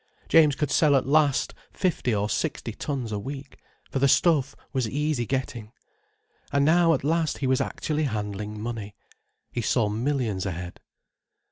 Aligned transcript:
James 0.27 0.55
could 0.55 0.71
sell 0.71 0.95
at 0.95 1.05
last 1.05 1.53
fifty 1.71 2.11
or 2.15 2.27
sixty 2.27 2.71
tons 2.71 3.11
a 3.11 3.19
week: 3.19 3.57
for 3.91 3.99
the 3.99 4.07
stuff 4.07 4.55
was 4.73 4.89
easy 4.89 5.27
getting. 5.27 5.71
And 6.51 6.65
now 6.65 6.95
at 6.95 7.03
last 7.03 7.37
he 7.37 7.45
was 7.45 7.61
actually 7.61 8.05
handling 8.05 8.59
money. 8.59 8.95
He 9.51 9.61
saw 9.61 9.89
millions 9.89 10.47
ahead. 10.47 10.79